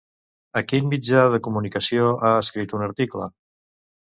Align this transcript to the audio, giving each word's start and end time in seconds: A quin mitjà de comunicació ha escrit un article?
A 0.61 0.63
quin 0.71 0.87
mitjà 0.93 1.25
de 1.35 1.39
comunicació 1.49 2.09
ha 2.29 2.33
escrit 2.47 2.77
un 2.79 2.87
article? 2.89 3.33